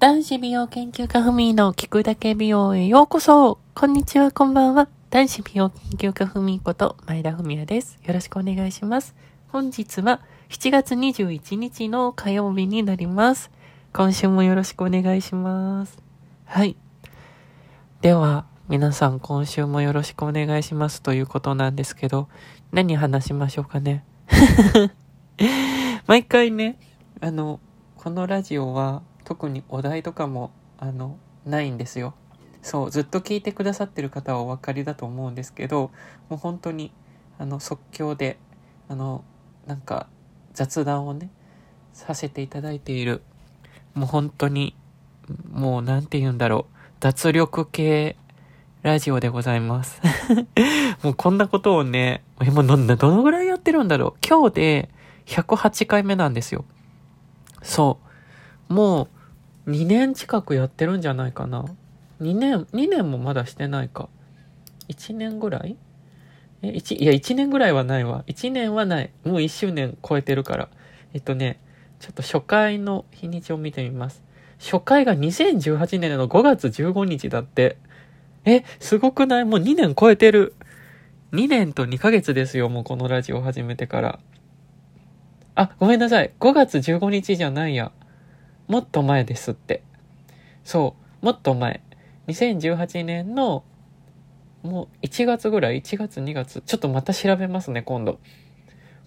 [0.00, 4.88] 男子美容研究家ふみの聞くだけ美容へようこそこんにちは、こんばんは。
[5.10, 7.98] 男子美容研究家ふみこと前田文也です。
[8.02, 9.14] よろしくお願いします。
[9.48, 13.50] 本日は7月21日の火曜日になります。
[13.92, 15.98] 今週もよろしくお願いします。
[16.46, 16.76] はい。
[18.00, 22.30] では、皆さん今週もよろしくお願いしますということなんですけど、
[22.72, 24.02] 何話しましょうかね？
[26.08, 26.78] 毎回ね、
[27.20, 27.60] あの、
[27.96, 32.14] このラジオは特にお題とかもあのないんですよ。
[32.62, 35.92] そうずっと聞いてくださってる方はお分かりだと思うんですけど
[36.28, 36.90] もう本当に
[37.38, 38.38] あの即興で
[38.88, 39.24] あの
[39.68, 40.08] なんか
[40.52, 41.30] 雑談をね
[41.92, 43.22] させていただいている
[43.94, 44.74] もう本当に
[45.48, 48.16] もう何て言うんだろう脱力系
[48.82, 50.00] ラジオでございます。
[51.04, 54.90] もうこんなことをね、今どのぐらいやってるんだろう今日で
[55.26, 56.64] 108回目なんですよ。
[57.62, 57.98] そ
[58.68, 58.74] う。
[58.74, 59.19] もう
[59.66, 61.64] 2年近くやってるんじゃないかな。
[62.20, 64.08] 2年、2年もまだしてないか。
[64.88, 65.76] 1年ぐらい？
[66.62, 68.24] え、1、いや、1年ぐらいはないわ。
[68.26, 69.10] 1年はない。
[69.24, 70.68] もう1周年超えてるから。
[71.14, 71.58] えっとね、
[72.00, 74.22] ちょっと初回の日にちを見てみます。
[74.58, 77.78] 初回が2018年の5月15日だって。
[78.44, 79.44] え、すごくない？
[79.44, 80.54] もう2年超えてる。
[81.32, 84.18] 2年と2ヶ月ですよ、もうこのラジオ始めてから。
[85.54, 86.32] あ、ごめんなさい。
[86.40, 87.92] 5月15日じゃないや。
[88.70, 89.82] もっと前ですって。
[90.62, 91.82] そう、もっと前。
[92.28, 93.64] 2018年の、
[94.62, 98.20] もう1月ぐらい ?1 月2月ちょっとまた調べますね、今度。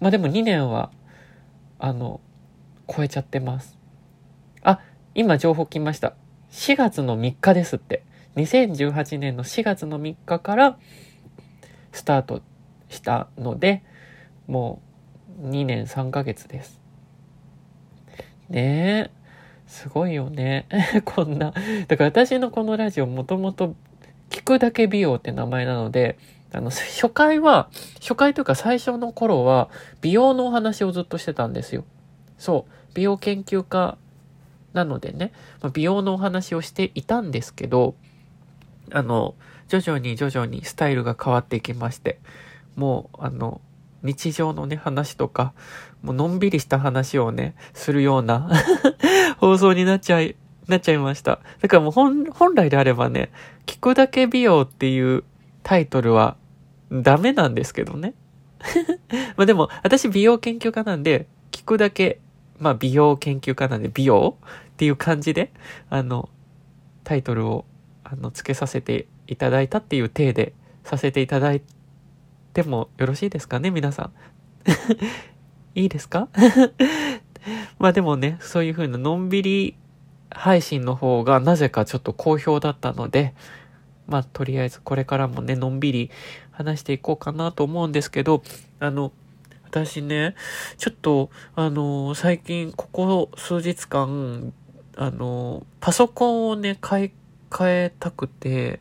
[0.00, 0.90] まあでも2年は、
[1.78, 2.20] あの、
[2.94, 3.78] 超えちゃってます。
[4.62, 4.80] あ、
[5.14, 6.12] 今情報来ました。
[6.50, 8.04] 4月の3日ですって。
[8.36, 10.78] 2018年の4月の3日から
[11.90, 12.42] スタート
[12.90, 13.82] したので、
[14.46, 14.82] も
[15.42, 16.82] う2年3ヶ月です。
[18.50, 19.23] ねえ。
[19.74, 20.68] すごいよね。
[21.04, 21.52] こんな。
[21.88, 23.74] だから私のこのラジオもともと
[24.30, 26.16] 聞くだけ美容って名前なので、
[26.52, 27.68] あの、初回は、
[28.00, 29.68] 初回というか最初の頃は
[30.00, 31.84] 美容のお話をずっとしてたんですよ。
[32.38, 32.72] そう。
[32.94, 33.98] 美容研究家
[34.74, 37.96] なのでね、ま美容のお話をしていたんですけど、
[38.92, 39.34] あの、
[39.66, 42.20] 徐々に徐々にスタイルが変わっていきまして、
[42.76, 43.60] もう、あの、
[44.04, 45.54] 日常のね、話とか、
[46.02, 48.50] もうのんびりした話をね、するような
[49.44, 50.36] 放送になっちゃい、
[50.68, 51.40] なっちゃいました。
[51.60, 53.30] だからもう本、本来であればね、
[53.66, 55.22] 聞くだけ美容っていう
[55.62, 56.38] タイトルは
[56.90, 58.14] ダメなんですけどね。
[59.36, 62.20] まあでも、私美容研究家なんで、聞くだけ、
[62.58, 65.52] まあ美容研究家なんで美容っていう感じで、
[65.90, 66.30] あの、
[67.04, 67.66] タイトルを、
[68.02, 70.54] あの、付けさせていただいたっていう体で
[70.84, 71.60] させていただい
[72.54, 74.12] でもよろしいですかね、皆さん。
[75.76, 76.28] いいですか？
[77.78, 79.76] まあでもね、そういう風なのんびり
[80.30, 83.34] 配信の方がなぜかちょっと好評だったので、
[84.06, 86.10] まあとりあえずこれからもね、のんびり
[86.50, 88.42] 話していこうかなと思うんですけど、
[88.80, 89.12] あの、
[89.64, 90.36] 私ね、
[90.78, 94.52] ちょっと、あの、最近ここ数日間、
[94.96, 97.10] あの、パソコンをね、買い
[97.50, 98.80] 替えたくて、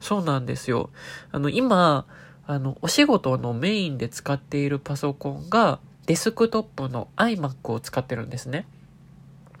[0.00, 0.90] そうなんですよ。
[1.32, 2.06] あの、今、
[2.46, 8.66] あの、お仕事のメインで使っているパソコンがデスクトップの iMac を使ってるんですね。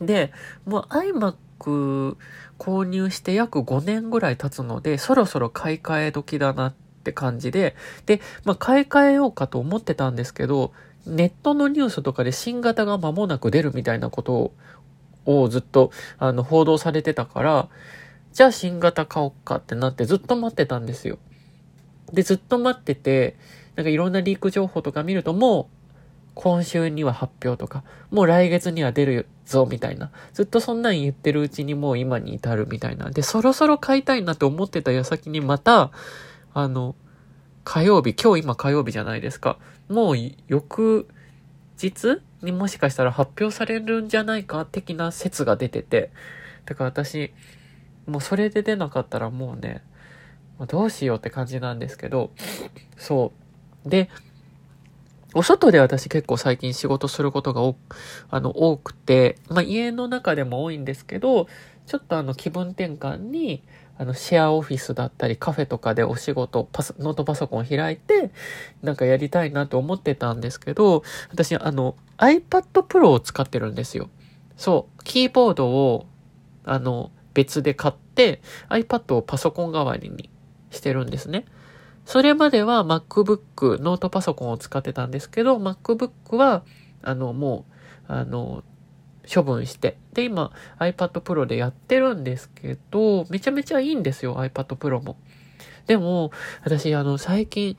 [0.00, 0.32] で、
[0.64, 2.16] もう iMac
[2.56, 7.74] 購入して約5年ぐらい経つので、そろそろ買い替え時だなって感じで、
[8.06, 10.72] で、まあ、買い替えようかと思ってたんですけど、
[11.04, 14.52] ネットのニュースとかで新型が間もなく出るみたいなこと
[15.24, 17.68] をずっとあの報道されてたから、
[18.32, 21.18] じゃあ新型買おうかってなってずっと待ってたんですよ。
[22.12, 23.34] で、ずっと待ってて、
[23.74, 25.75] なんかいろんなリーク情報とか見ると、もう、
[26.36, 30.10] 今週には発表とか、もう来月には出るぞ、みたいな。
[30.34, 33.10] ずっとそんなん言ってるうちにもう今に至るみたいな。
[33.10, 35.90] で、そろそろ買いたいなと思ってた矢先にまた、
[36.52, 36.94] あの、
[37.64, 39.58] 火曜日、今日今火曜日じゃないですか。
[39.88, 41.08] もう翌
[41.80, 46.10] 日にもしかしたら発表されるんじゃないか的な説が出てて。
[46.66, 47.32] だから私、
[48.06, 49.82] もうそれで出なかったらもうね、
[50.68, 52.30] どうしようって感じなんですけど、
[52.98, 53.32] そ
[53.86, 53.88] う。
[53.88, 54.10] で、
[55.36, 57.60] お外で私結構最近仕事することが
[58.30, 61.46] あの多くて、まあ家の中でも多いんですけど、
[61.86, 63.62] ちょっとあの気分転換に、
[63.98, 68.30] あのシェアオフィスだったりカフェとかでお仕事、パソ、ノートパソコン開いて、
[68.80, 74.08] なんかやりたいなと思ってたんですけど、私あの iPad Pro を使ってるんですよ。
[74.56, 76.06] そう、キーボードを
[76.64, 78.40] あの別で買って
[78.70, 80.30] iPad をパソコン代わりに
[80.70, 81.44] してるんですね。
[82.06, 86.62] それまでは MacBook、ノートパソコンを使ってたんですけど、MacBook は、
[87.02, 87.66] あの、も
[88.08, 88.62] う、あの、
[89.32, 89.98] 処分して。
[90.14, 95.16] で、今 iPad Pro でやってるんですけど、めちゃめちゃいいんですよ、iPad Pro も。
[95.88, 96.30] でも、
[96.62, 97.76] 私、あの、最近、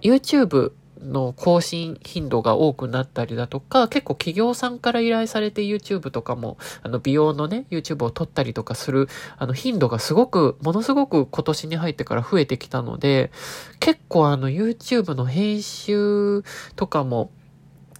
[0.00, 13.30] YouTube の更新頻度が多くなったりだとか、結構企業さんから依頼されて YouTube とかも、あの美容のね、YouTube を撮ったりとかする、あの頻度がすごく、ものすごく今年に入ってから増えてきたので、
[13.80, 16.42] 結構あの YouTube の編集
[16.76, 17.30] とかも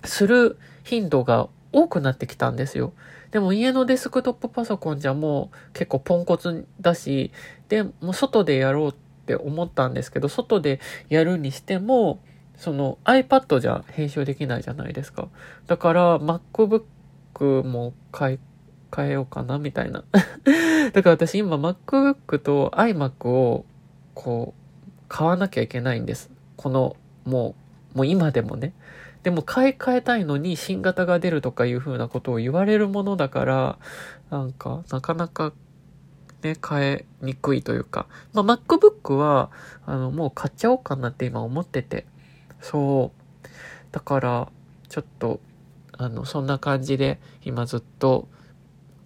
[0.05, 2.93] する頻度が多くなってきたんですよ。
[3.31, 7.33] でも家のデスクトップパソコンじゃもう結構ポンコツだし、
[7.69, 8.95] で、もう外でやろうっ
[9.27, 12.21] て思ったんですけど、外でやるにしても、
[12.57, 15.29] その iPad じゃ編集できないじゃないですか。
[15.67, 18.39] だから MacBook も買い、
[18.95, 20.05] 変えようかなみたいな。
[20.93, 23.65] だから私今 MacBook と iMac を
[24.15, 26.31] こう買わなきゃいけないんです。
[26.57, 27.55] このも
[27.95, 28.73] う、もう今でもね。
[29.23, 33.79] でも買い替えたいのに新型が出るとかいう風なことを言われるものだから、
[34.31, 35.53] なんかなかなか
[36.43, 38.07] ね、変えにくいというか。
[38.33, 39.51] まあ MacBook は
[39.85, 42.07] あのもう買っちゃおうかなって今思ってて。
[42.61, 43.47] そう。
[43.93, 44.49] だから、
[44.89, 45.41] ちょっと、
[45.93, 48.29] あの、そんな感じで、今ずっと、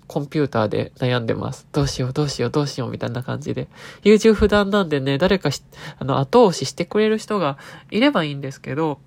[0.07, 1.69] コンピューターで悩んでます。
[1.71, 3.69] どうしよう、どうしよう、どうしよう、みたいな感じで。
[4.03, 5.63] 優柔不断なんでね、誰かし、
[6.01, 7.59] あの、後押ししてくれる人が
[7.93, 9.01] いればいいんですけど、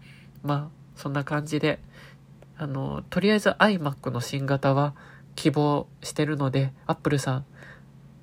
[0.43, 1.79] まあ、そんな感じで、
[2.57, 4.93] あの、とりあえず iMac の新型は
[5.35, 7.45] 希望してるので、Apple さん、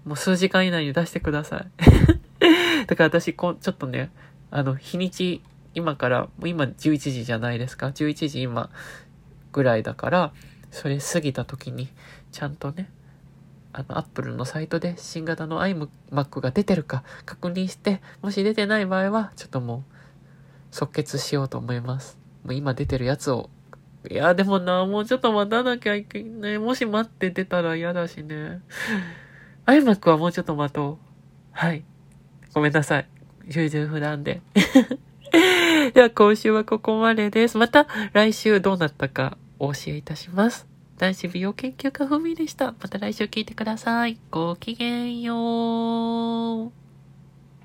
[0.07, 1.67] もう数時間以内に出してください。
[2.89, 4.11] だから私、こちょっとね、
[4.51, 5.43] あの、日にち
[5.75, 8.71] 今から、もう今11時じゃないですか？11時今
[9.53, 10.33] ぐらいだから、
[10.71, 11.89] それ過ぎた時に、
[12.33, 12.91] ちゃんとね、
[13.73, 19.95] あの、アップルのサイトで新型の iMac が出てるか確認して、もし出てない場合は、ちょっともう、
[20.71, 22.19] 即決しようと思います。
[22.45, 23.51] もう今出てるやつを。
[24.09, 26.59] いや、でもな、もうちょっと待たなきゃいけない。
[26.59, 28.61] もし待って出たら嫌だしね。
[29.67, 30.99] iMac はもうちょっと待とう。
[31.53, 31.85] はい。
[32.55, 33.09] ごめんなさい。
[33.47, 34.43] 優柔不断で。
[35.95, 37.59] では今週はここまでです。
[37.59, 40.67] また来週どうなったかお教えいたします。
[40.99, 42.75] 男子美容研究家ふみでした。
[42.81, 44.19] また来週聞いてください。
[44.31, 46.80] ごきげんよう。